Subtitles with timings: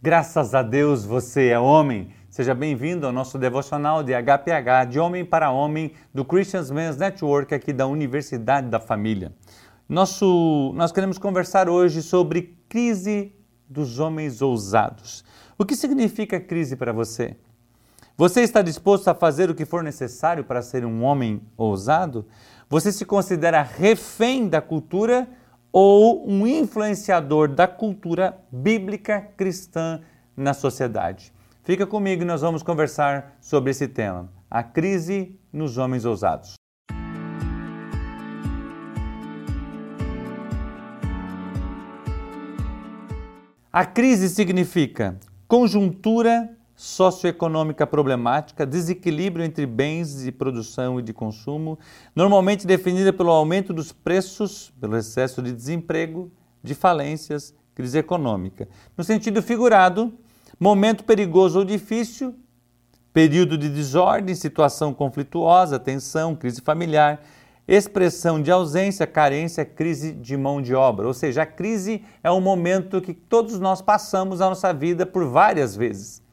[0.00, 2.10] Graças a Deus você é homem.
[2.30, 7.52] Seja bem-vindo ao nosso devocional de HPH, de homem para homem, do Christians Men's Network
[7.52, 9.32] aqui da Universidade da Família.
[9.88, 13.34] Nosso, nós queremos conversar hoje sobre crise
[13.68, 15.24] dos homens ousados.
[15.58, 17.36] O que significa crise para você?
[18.16, 22.24] Você está disposto a fazer o que for necessário para ser um homem ousado?
[22.68, 25.28] Você se considera refém da cultura
[25.72, 30.00] ou um influenciador da cultura bíblica cristã
[30.36, 31.32] na sociedade.
[31.62, 36.54] Fica comigo e nós vamos conversar sobre esse tema: a crise nos homens ousados.
[43.70, 51.76] A crise significa conjuntura socioeconômica problemática, desequilíbrio entre bens de produção e de consumo,
[52.14, 56.30] normalmente definida pelo aumento dos preços, pelo excesso de desemprego,
[56.62, 58.68] de falências, crise econômica.
[58.96, 60.14] No sentido figurado,
[60.58, 62.32] momento perigoso ou difícil,
[63.12, 67.20] período de desordem, situação conflituosa, tensão, crise familiar,
[67.66, 71.08] expressão de ausência, carência, crise de mão de obra.
[71.08, 75.26] Ou seja, a crise é um momento que todos nós passamos na nossa vida por
[75.26, 76.27] várias vezes.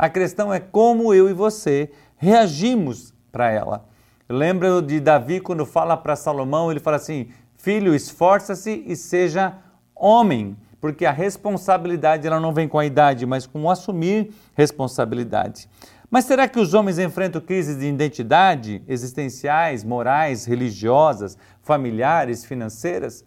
[0.00, 3.84] A questão é como eu e você reagimos para ela.
[4.26, 9.58] Lembra de Davi quando fala para Salomão, ele fala assim: Filho, esforça-se e seja
[9.94, 15.68] homem, porque a responsabilidade ela não vem com a idade, mas com o assumir responsabilidade.
[16.10, 23.22] Mas será que os homens enfrentam crises de identidade, existenciais, morais, religiosas, familiares, financeiras?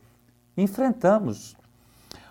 [0.57, 1.55] Enfrentamos.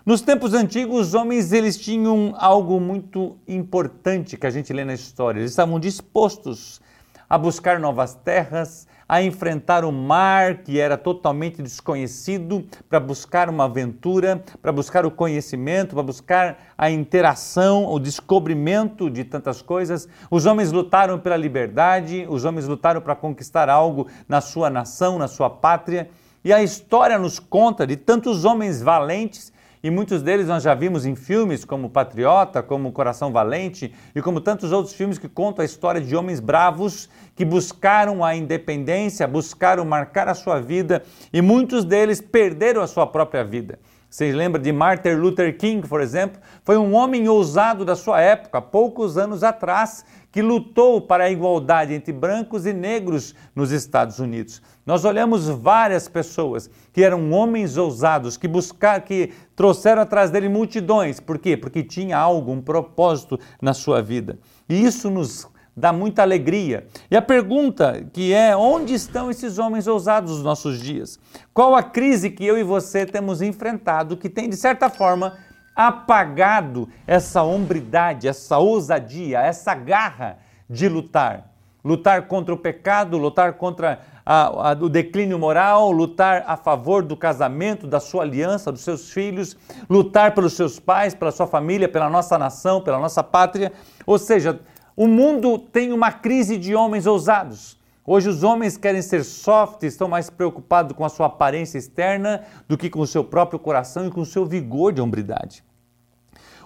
[0.05, 4.93] Nos tempos antigos, os homens eles tinham algo muito importante que a gente lê na
[4.93, 5.39] história.
[5.39, 6.81] Eles estavam dispostos
[7.29, 13.63] a buscar novas terras, a enfrentar o mar que era totalmente desconhecido, para buscar uma
[13.63, 20.09] aventura, para buscar o conhecimento, para buscar a interação, o descobrimento de tantas coisas.
[20.29, 25.29] Os homens lutaram pela liberdade, os homens lutaram para conquistar algo na sua nação, na
[25.29, 26.09] sua pátria.
[26.43, 29.52] E a história nos conta de tantos homens valentes
[29.83, 34.39] e muitos deles nós já vimos em filmes como Patriota, como Coração Valente e como
[34.39, 39.83] tantos outros filmes que contam a história de homens bravos que buscaram a independência, buscaram
[39.83, 43.77] marcar a sua vida e muitos deles perderam a sua própria vida.
[44.13, 46.39] Vocês lembram de Martin Luther King, por exemplo?
[46.63, 51.95] Foi um homem ousado da sua época, poucos anos atrás, que lutou para a igualdade
[51.95, 54.61] entre brancos e negros nos Estados Unidos.
[54.85, 61.19] Nós olhamos várias pessoas que eram homens ousados, que buscaram, que trouxeram atrás dele multidões.
[61.19, 61.57] Por quê?
[61.57, 64.37] Porque tinha algo, um propósito na sua vida.
[64.69, 66.87] E isso nos dá muita alegria.
[67.09, 71.19] E a pergunta que é: onde estão esses homens ousados nos nossos dias?
[71.53, 75.37] Qual a crise que eu e você temos enfrentado que tem, de certa forma,
[75.75, 80.37] apagado essa hombridade, essa ousadia, essa garra
[80.69, 81.51] de lutar.
[81.83, 87.17] Lutar contra o pecado, lutar contra a, a, o declínio moral, lutar a favor do
[87.17, 89.57] casamento, da sua aliança, dos seus filhos,
[89.89, 93.73] lutar pelos seus pais, pela sua família, pela nossa nação, pela nossa pátria.
[94.05, 94.61] Ou seja,
[94.95, 97.77] o mundo tem uma crise de homens ousados.
[98.05, 102.77] Hoje os homens querem ser soft, estão mais preocupados com a sua aparência externa do
[102.77, 105.63] que com o seu próprio coração e com o seu vigor de hombridade.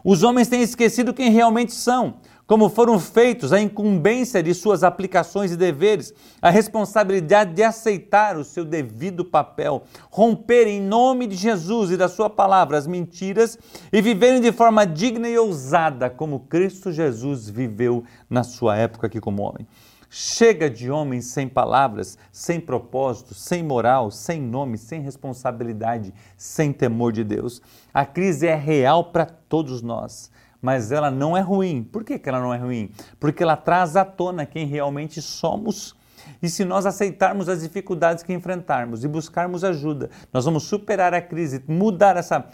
[0.04, 2.16] Os homens têm esquecido quem realmente são,
[2.48, 8.44] como foram feitos, a incumbência de suas aplicações e deveres, a responsabilidade de aceitar o
[8.46, 13.60] seu devido papel, romper em nome de Jesus e da sua palavra as mentiras
[13.92, 19.20] e viverem de forma digna e ousada, como Cristo Jesus viveu na sua época aqui
[19.20, 19.68] como homem.
[20.10, 27.12] Chega de homens sem palavras, sem propósito, sem moral, sem nome, sem responsabilidade, sem temor
[27.12, 27.62] de Deus.
[27.94, 30.32] A crise é real para todos nós,
[30.62, 31.84] mas ela não é ruim.
[31.84, 32.92] Por que, que ela não é ruim?
[33.20, 35.96] Porque ela traz à tona quem realmente somos.
[36.42, 41.22] E se nós aceitarmos as dificuldades que enfrentarmos e buscarmos ajuda, nós vamos superar a
[41.22, 42.46] crise, mudar essa,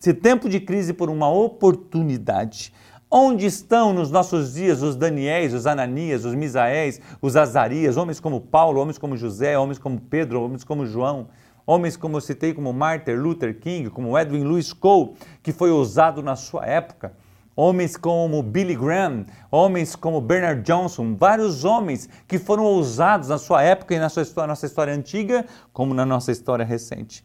[0.00, 2.72] esse tempo de crise por uma oportunidade.
[3.10, 8.40] Onde estão nos nossos dias os Daniéis, os Ananias, os Misaéis, os Azarias, homens como
[8.40, 11.28] Paulo, homens como José, homens como Pedro, homens como João,
[11.64, 16.20] homens como eu citei como Martin Luther King, como Edwin Lewis Cole, que foi ousado
[16.20, 17.12] na sua época,
[17.56, 23.62] homens como Billy Graham, homens como Bernard Johnson, vários homens que foram ousados na sua
[23.62, 27.24] época e na sua história, nossa história antiga, como na nossa história recente.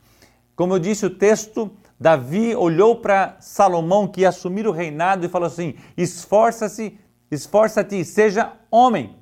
[0.55, 1.69] Como eu disse, o texto
[1.99, 6.97] Davi olhou para Salomão que ia assumir o reinado e falou assim: esforça-se,
[7.29, 9.17] esforça-te, seja homem.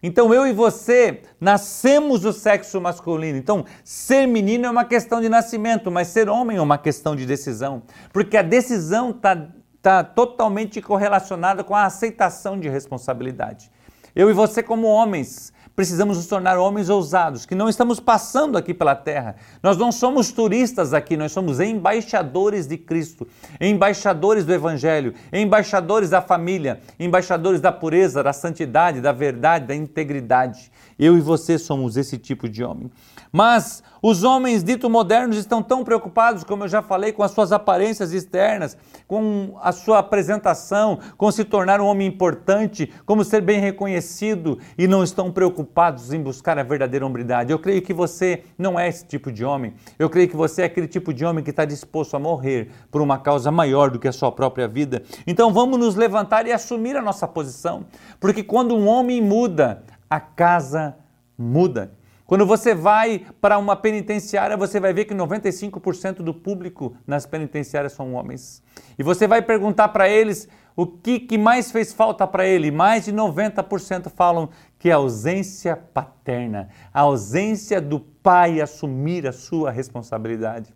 [0.00, 3.36] Então eu e você nascemos do sexo masculino.
[3.36, 7.26] Então ser menino é uma questão de nascimento, mas ser homem é uma questão de
[7.26, 7.82] decisão,
[8.12, 9.48] porque a decisão está
[9.78, 13.70] está totalmente correlacionada com a aceitação de responsabilidade.
[14.14, 18.74] Eu e você, como homens, precisamos nos tornar homens ousados, que não estamos passando aqui
[18.74, 19.36] pela terra.
[19.62, 23.28] Nós não somos turistas aqui, nós somos embaixadores de Cristo,
[23.60, 30.72] embaixadores do Evangelho, embaixadores da família, embaixadores da pureza, da santidade, da verdade, da integridade.
[30.98, 32.90] Eu e você somos esse tipo de homem.
[33.30, 37.52] Mas os homens dito modernos estão tão preocupados, como eu já falei, com as suas
[37.52, 38.76] aparências externas,
[39.06, 44.88] com a sua apresentação, com se tornar um homem importante, como ser bem reconhecido e
[44.88, 45.67] não estão preocupados
[46.12, 47.52] em buscar a verdadeira hombridade.
[47.52, 49.74] Eu creio que você não é esse tipo de homem.
[49.98, 53.00] Eu creio que você é aquele tipo de homem que está disposto a morrer por
[53.00, 55.02] uma causa maior do que a sua própria vida.
[55.26, 57.86] Então vamos nos levantar e assumir a nossa posição,
[58.18, 60.96] porque quando um homem muda, a casa
[61.36, 61.92] muda.
[62.28, 67.92] Quando você vai para uma penitenciária, você vai ver que 95% do público nas penitenciárias
[67.92, 68.62] são homens.
[68.98, 72.70] E você vai perguntar para eles o que, que mais fez falta para ele.
[72.70, 79.32] Mais de 90% falam que é a ausência paterna, a ausência do pai assumir a
[79.32, 80.72] sua responsabilidade.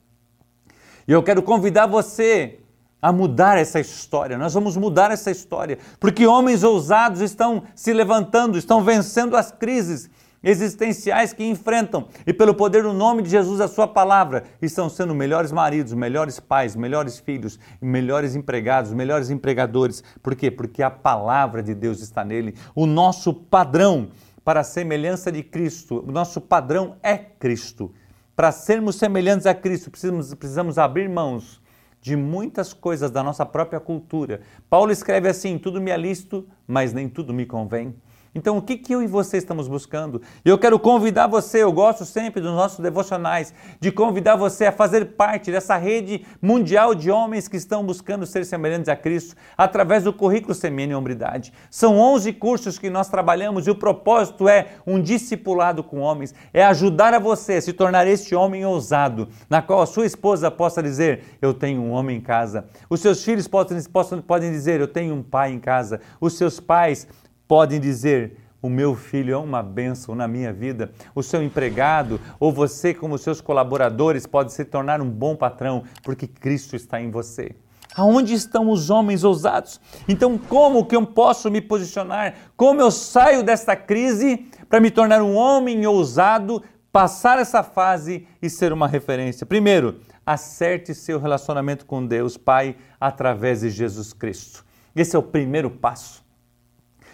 [1.07, 2.59] E eu quero convidar você
[3.01, 4.39] a mudar essa história.
[4.39, 10.09] Nós vamos mudar essa história, porque homens ousados estão se levantando, estão vencendo as crises
[10.43, 15.15] existenciais que enfrentam e pelo poder do nome de Jesus, a sua palavra, estão sendo
[15.15, 20.03] melhores maridos, melhores pais, melhores filhos, melhores empregados, melhores empregadores.
[20.23, 20.51] Por quê?
[20.51, 22.55] Porque a palavra de Deus está nele.
[22.75, 24.09] O nosso padrão
[24.45, 27.93] para a semelhança de Cristo, o nosso padrão é Cristo.
[28.35, 31.63] Para sermos semelhantes a Cristo, precisamos, precisamos abrir mãos
[32.01, 34.41] de muitas coisas da nossa própria cultura.
[34.69, 37.95] Paulo escreve assim: tudo me é lícito, mas nem tudo me convém.
[38.35, 40.23] Então, o que, que eu e você estamos buscando?
[40.43, 45.05] Eu quero convidar você, eu gosto sempre dos nossos devocionais, de convidar você a fazer
[45.17, 50.15] parte dessa rede mundial de homens que estão buscando ser semelhantes a Cristo através do
[50.15, 51.53] currículo Semene Hombridade.
[51.71, 56.65] São 11 cursos que nós trabalhamos e o propósito é um discipulado com homens, é
[56.65, 60.83] ajudar a você a se tornar este homem ousado, na qual a sua esposa possa
[60.83, 62.65] dizer: Eu tenho um homem em casa.
[62.89, 66.01] Os seus filhos possam, possam, podem dizer: Eu tenho um pai em casa.
[66.19, 67.07] Os seus pais
[67.53, 70.91] podem dizer: o meu filho é uma bênção na minha vida.
[71.15, 76.27] O seu empregado ou você, como seus colaboradores, pode se tornar um bom patrão, porque
[76.27, 77.55] Cristo está em você.
[77.95, 79.79] Aonde estão os homens ousados?
[80.09, 82.37] Então, como que eu posso me posicionar?
[82.57, 88.49] Como eu saio desta crise para me tornar um homem ousado, passar essa fase e
[88.49, 89.45] ser uma referência?
[89.45, 94.65] Primeiro, acerte seu relacionamento com Deus Pai através de Jesus Cristo.
[94.97, 96.22] Esse é o primeiro passo.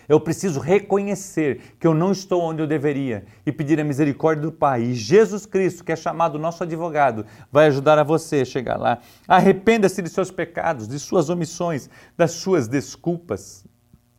[0.09, 4.53] Eu preciso reconhecer que eu não estou onde eu deveria e pedir a misericórdia do
[4.53, 4.83] Pai.
[4.83, 9.01] E Jesus Cristo, que é chamado nosso advogado, vai ajudar a você a chegar lá.
[9.27, 13.65] Arrependa-se de seus pecados, de suas omissões, das suas desculpas.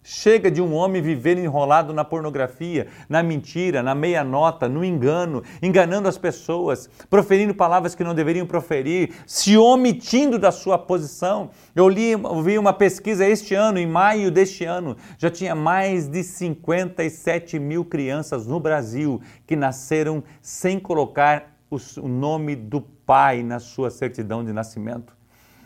[0.01, 5.43] Chega de um homem viver enrolado na pornografia, na mentira, na meia nota, no engano,
[5.61, 11.49] enganando as pessoas, proferindo palavras que não deveriam proferir, se omitindo da sua posição.
[11.75, 12.13] Eu li,
[12.43, 17.83] vi uma pesquisa este ano, em maio deste ano, já tinha mais de 57 mil
[17.83, 24.53] crianças no Brasil que nasceram sem colocar o nome do pai na sua certidão de
[24.53, 25.18] nascimento.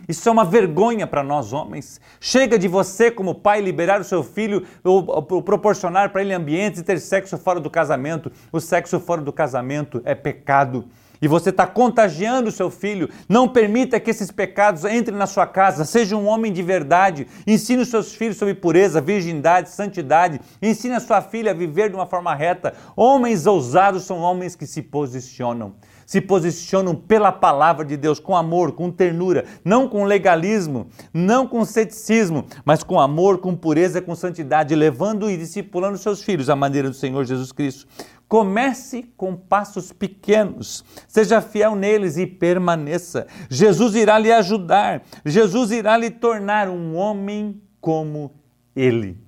[0.08, 2.00] Isso é uma vergonha para nós homens.
[2.20, 6.82] Chega de você, como pai, liberar o seu filho ou, ou proporcionar para ele ambientes
[6.82, 8.32] e ter sexo fora do casamento.
[8.52, 10.86] O sexo fora do casamento é pecado.
[11.22, 13.10] E você está contagiando o seu filho.
[13.30, 15.86] Não permita que esses pecados entrem na sua casa.
[15.86, 17.28] Seja um homem de verdade.
[17.48, 20.42] Ensine os seus filhos sobre pureza, virgindade, santidade.
[20.62, 22.74] Ensine a sua filha a viver de uma forma reta.
[22.94, 25.76] Homens ousados são homens que se posicionam
[26.14, 31.66] se posicionam pela palavra de Deus com amor, com ternura, não com legalismo, não com
[31.66, 36.88] ceticismo, mas com amor, com pureza, com santidade, levando e discipulando seus filhos à maneira
[36.88, 37.88] do Senhor Jesus Cristo.
[38.28, 43.26] Comece com passos pequenos, seja fiel neles e permaneça.
[43.50, 48.36] Jesus irá lhe ajudar, Jesus irá lhe tornar um homem como
[48.76, 49.23] ele.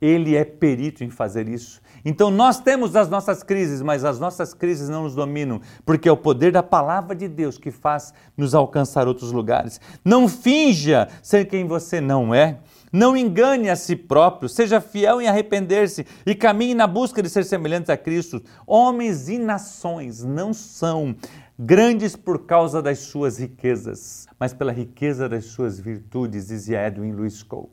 [0.00, 1.80] Ele é perito em fazer isso.
[2.04, 6.12] Então nós temos as nossas crises, mas as nossas crises não nos dominam, porque é
[6.12, 9.80] o poder da palavra de Deus que faz nos alcançar outros lugares.
[10.04, 12.58] Não finja ser quem você não é.
[12.90, 17.44] Não engane a si próprio, seja fiel em arrepender-se e caminhe na busca de ser
[17.44, 18.42] semelhantes a Cristo.
[18.66, 21.14] Homens e nações não são
[21.58, 27.42] grandes por causa das suas riquezas, mas pela riqueza das suas virtudes, dizia Edwin Lewis
[27.42, 27.68] Cole.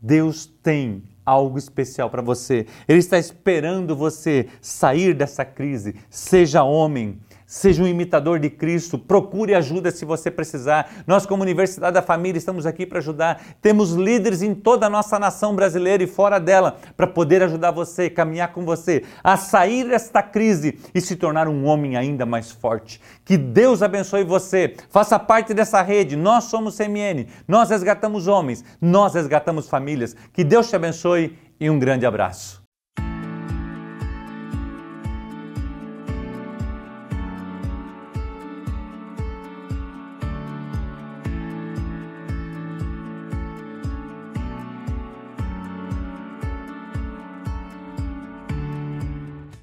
[0.00, 2.66] Deus tem algo especial para você.
[2.86, 5.96] Ele está esperando você sair dessa crise.
[6.08, 11.04] Seja homem, Seja um imitador de Cristo, procure ajuda se você precisar.
[11.06, 13.40] Nós, como Universidade da Família, estamos aqui para ajudar.
[13.62, 18.10] Temos líderes em toda a nossa nação brasileira e fora dela para poder ajudar você,
[18.10, 23.00] caminhar com você a sair desta crise e se tornar um homem ainda mais forte.
[23.24, 24.74] Que Deus abençoe você.
[24.90, 26.16] Faça parte dessa rede.
[26.16, 27.28] Nós somos CMN.
[27.46, 30.16] Nós resgatamos homens, nós resgatamos famílias.
[30.32, 32.65] Que Deus te abençoe e um grande abraço.